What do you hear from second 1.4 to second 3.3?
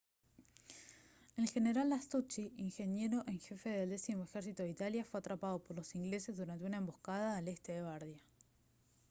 general lastucci ingeniero